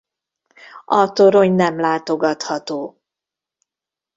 [0.85, 3.01] A torony nem látogatható.